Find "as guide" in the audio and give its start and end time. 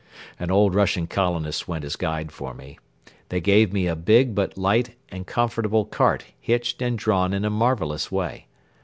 1.85-2.31